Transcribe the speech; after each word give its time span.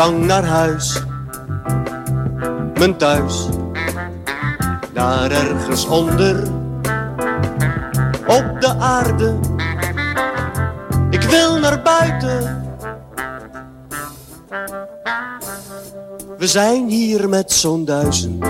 Verlang 0.00 0.26
naar 0.26 0.44
huis. 0.44 1.02
Mijn 2.78 2.96
thuis. 2.96 3.48
Daar 4.92 5.30
ergens 5.30 5.86
onder. 5.86 6.42
Op 8.26 8.56
de 8.58 8.74
aarde. 8.78 9.38
Ik 11.10 11.22
wil 11.22 11.58
naar 11.58 11.82
buiten. 11.82 12.64
We 16.38 16.46
zijn 16.46 16.88
hier 16.88 17.28
met 17.28 17.52
zo'n 17.52 17.84
duizend. 17.84 18.44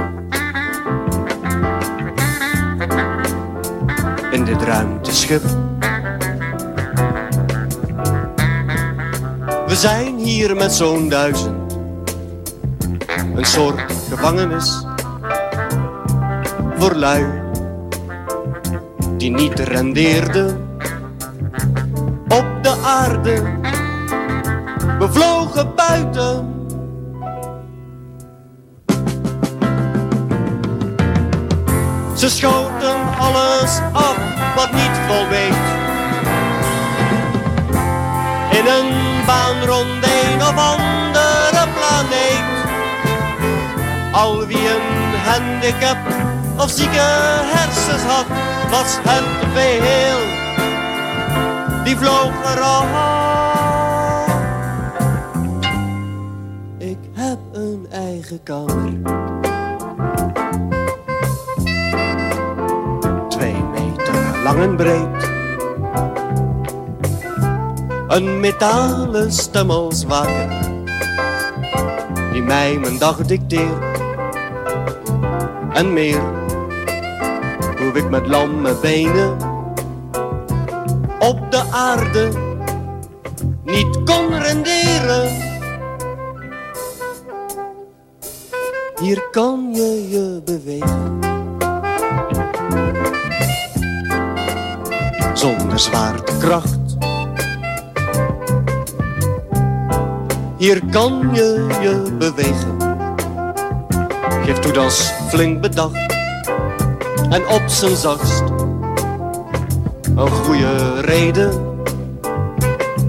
In 4.31 4.45
dit 4.45 4.62
ruimteschip. 4.62 5.43
We 9.67 9.77
zijn 9.77 10.20
hier 10.31 10.56
met 10.56 10.73
zo'n 10.73 11.09
duizend. 11.09 11.78
Een 13.34 13.45
soort 13.45 13.81
gevangenis. 14.09 14.84
Voor 16.77 16.95
lui. 16.95 17.27
Die 19.17 19.31
niet 19.31 19.59
rendeerden. 19.59 20.69
Op 22.28 22.47
de 22.62 22.77
aarde. 22.84 23.42
We 24.98 25.09
vlogen 25.11 25.75
buiten. 25.75 26.55
Ze 32.15 32.28
schoten 32.28 33.19
alles 33.19 33.81
af 33.92 34.17
wat 34.55 34.72
niet 34.72 34.97
voldeed. 35.09 35.90
In 38.50 38.66
een 38.66 39.25
baan 39.27 39.65
rond 39.65 40.05
een 40.05 40.41
of 40.41 40.56
andere 40.56 41.69
planeet. 41.75 42.44
Al 44.12 44.47
wie 44.47 44.69
een 44.69 45.19
handicap 45.25 45.99
of 46.56 46.71
zieke 46.71 47.06
hersens 47.55 48.03
had, 48.03 48.27
was 48.71 48.99
hem 49.03 49.25
te 49.41 49.47
veel. 49.55 50.19
Die 51.84 51.97
vloog 51.97 52.55
eraf. 52.55 52.84
Ik 56.78 56.99
heb 57.12 57.38
een 57.53 57.87
eigen 57.91 58.43
kamer. 58.43 58.93
Twee 63.28 63.65
meter 63.72 64.43
lang 64.43 64.61
en 64.61 64.77
breed. 64.77 65.19
Een 68.10 68.41
metalen 68.41 69.32
stem 69.32 69.71
als 69.71 70.04
waker. 70.04 70.48
Die 72.32 72.43
mij 72.43 72.78
mijn 72.78 72.98
dag 72.98 73.16
dicteert. 73.16 74.00
En 75.72 75.93
meer. 75.93 76.20
Hoe 77.78 77.93
ik 77.93 78.10
met 78.10 78.26
lamme 78.26 78.75
benen. 78.75 79.37
Op 81.19 81.50
de 81.50 81.62
aarde. 81.70 82.28
Niet 83.65 84.03
kon 84.04 84.38
renderen. 84.38 85.28
Hier 89.00 89.28
kan 89.31 89.70
je 89.72 90.09
je 90.09 90.43
bewegen. 90.44 91.19
Zonder 95.32 95.78
zwaartekracht. 95.78 96.80
Hier 100.60 100.81
kan 100.91 101.28
je 101.32 101.66
je 101.81 102.12
bewegen. 102.19 102.76
Geef 104.44 104.59
toe 104.59 104.72
dat 104.72 105.15
flink 105.28 105.60
bedacht. 105.60 106.15
En 107.31 107.48
op 107.48 107.62
zijn 107.66 107.97
zachtst. 107.97 108.43
Een 110.16 110.31
goede 110.31 111.00
reden. 111.00 111.53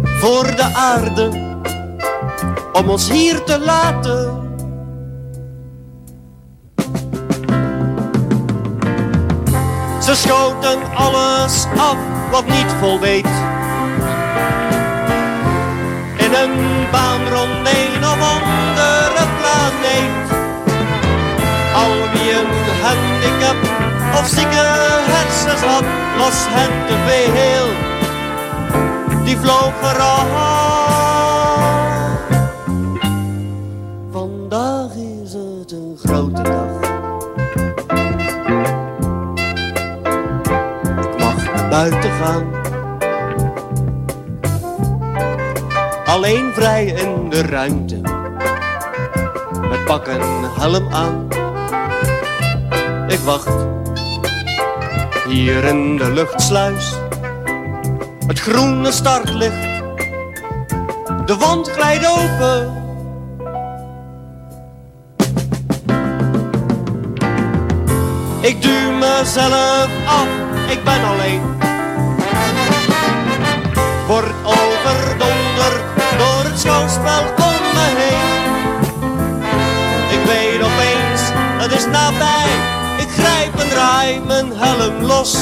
Voor 0.04 0.44
de 0.56 0.70
aarde. 0.74 1.30
Om 2.74 2.90
ons 2.90 3.10
hier 3.10 3.44
te 3.44 3.60
laten. 3.60 4.40
Ze 10.02 10.16
schoten 10.16 10.94
alles 10.96 11.66
af 11.78 11.98
wat 12.32 12.48
niet 12.48 12.72
voldeed. 12.80 13.51
In 16.32 16.38
een 16.38 16.90
baan 16.92 17.28
rond 17.28 17.68
of 18.04 18.20
andere 18.22 19.24
planeet. 19.38 20.30
Al 21.74 21.92
wie 22.14 22.32
een 22.32 22.48
handicap 22.82 23.56
of 24.20 24.28
zieke 24.28 24.64
hersens 25.12 25.62
had, 25.62 25.84
was 26.18 26.46
hen 26.50 26.88
te 26.88 26.96
veel. 27.08 27.68
Die 29.24 29.38
vloog 29.38 29.74
eraf. 29.94 30.28
Vandaag 34.12 34.92
is 34.96 35.34
het 35.34 35.72
een 35.72 35.98
grote 36.04 36.42
dag. 36.42 36.90
mag 41.18 41.54
naar 41.54 41.70
buiten 41.70 42.12
gaan. 42.12 42.61
Alleen 46.12 46.54
vrij 46.54 46.86
in 46.86 47.30
de 47.30 47.42
ruimte, 47.42 48.02
met 49.70 49.86
pak 49.86 50.08
en 50.08 50.22
helm 50.60 50.94
aan. 50.94 51.28
Ik 53.08 53.20
wacht 53.20 53.50
hier 55.28 55.64
in 55.64 55.98
de 55.98 56.12
luchtsluis, 56.12 56.96
het 58.28 58.40
groene 58.40 58.92
startlicht, 58.92 59.84
de 61.26 61.36
wand 61.40 61.70
glijdt 61.70 62.08
open. 62.08 62.74
Ik 68.42 68.62
duw 68.62 68.92
mezelf 68.92 69.90
af, 70.06 70.28
ik 70.70 70.84
ben 70.84 71.04
alleen. 71.04 71.71
Het 81.72 81.80
is 81.80 81.86
nabij. 81.86 82.50
Ik 82.98 83.10
grijp 83.10 83.60
en 83.60 83.70
draai 83.70 84.20
mijn 84.20 84.52
helm 84.56 85.02
los. 85.02 85.36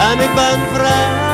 En 0.00 0.20
ik 0.20 0.34
ben 0.34 0.60
vrij. 0.72 1.33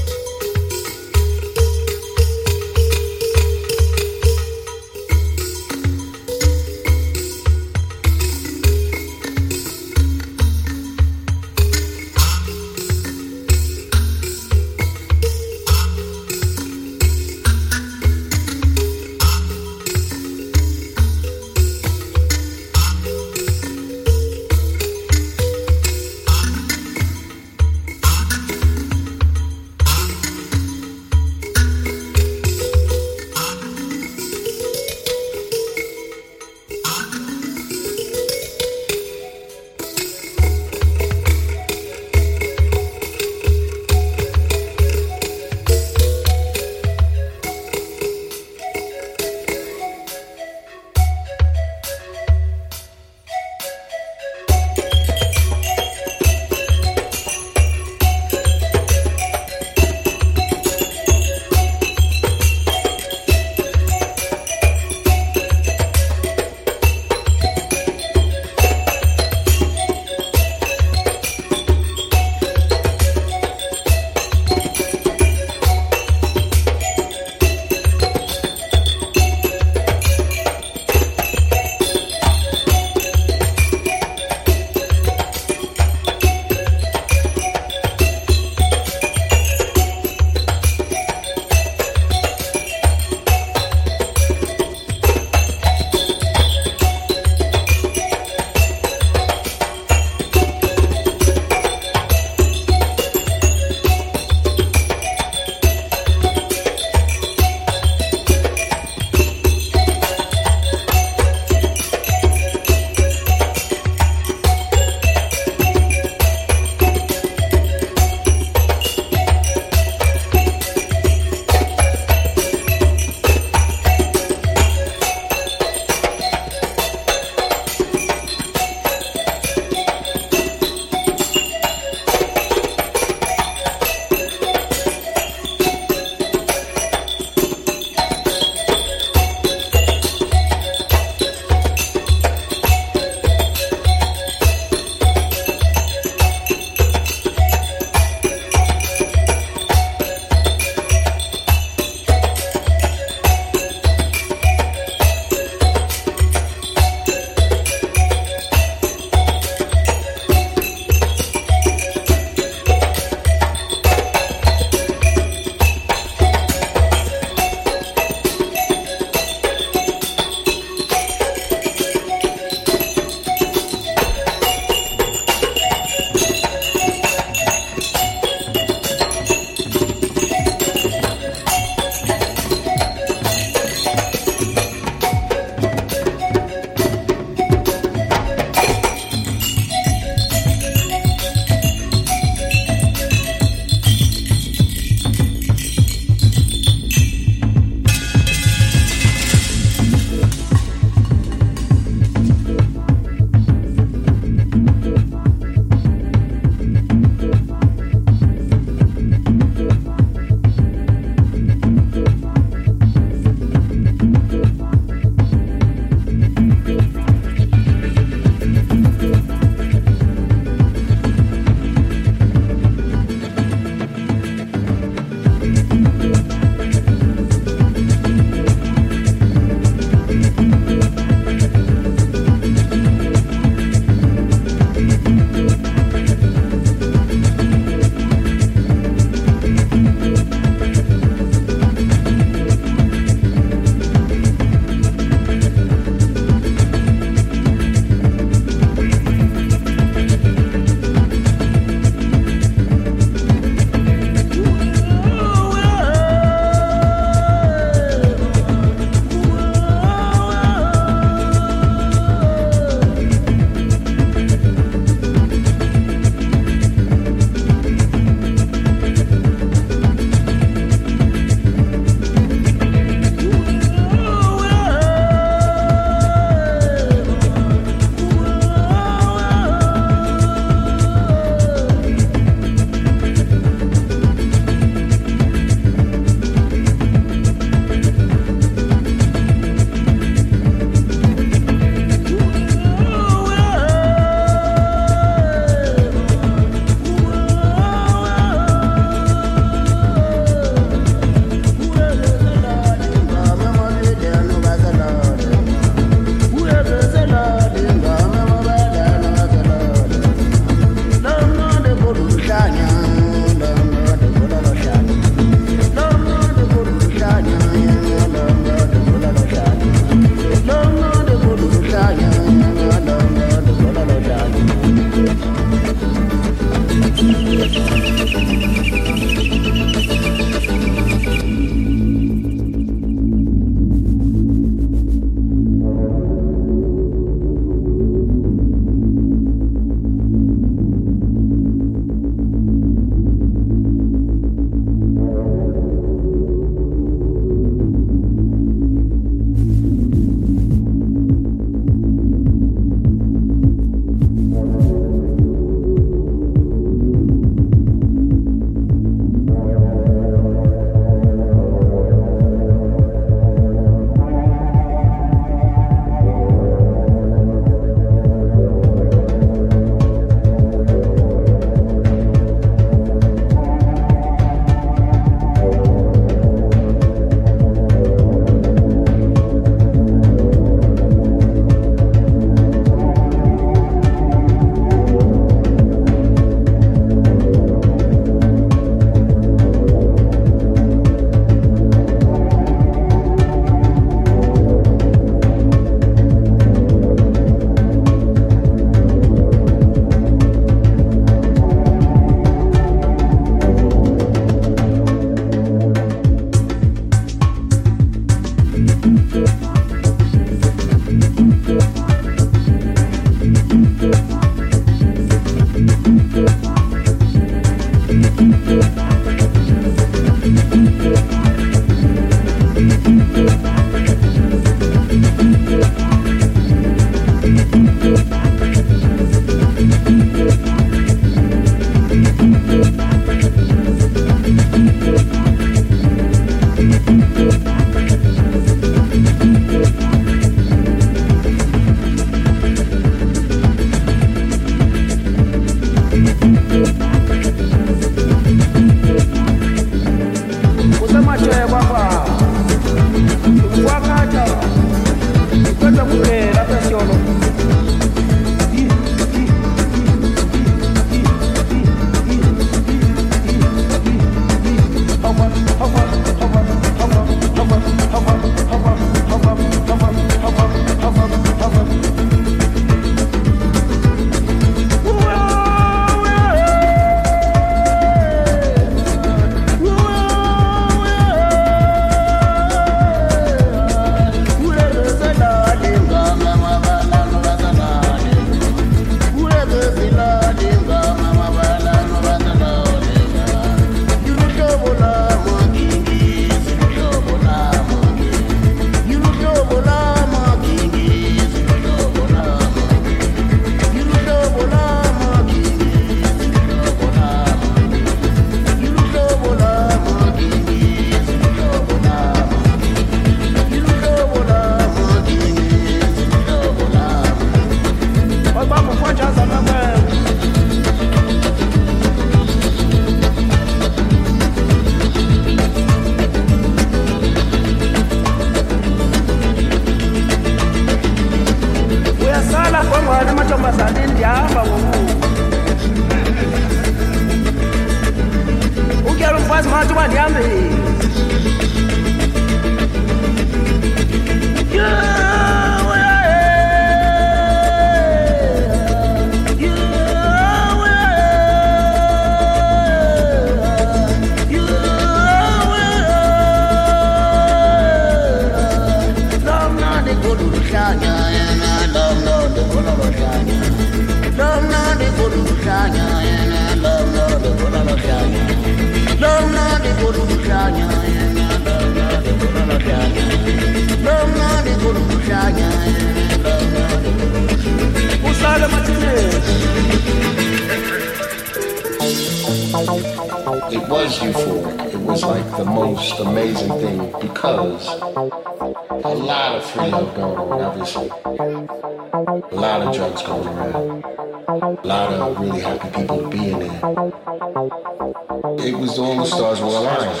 was 598.66 598.78
all 598.80 598.96
the 598.96 599.04
stars 599.04 599.40
were 599.40 599.46
aligned. 599.46 600.00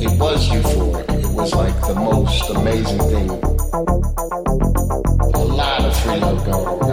It 0.00 0.20
was 0.20 0.48
euphoric. 0.48 1.08
It 1.10 1.34
was 1.34 1.54
like 1.54 1.80
the 1.86 1.94
most 1.94 2.50
amazing 2.50 2.98
thing. 2.98 3.30
A 5.34 5.44
lot 5.44 5.84
of 5.84 5.96
freedom 5.96 6.36
going 6.44 6.82
on. 6.82 6.87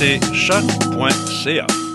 c'est 0.00 0.18
choc.ca. 0.32 1.89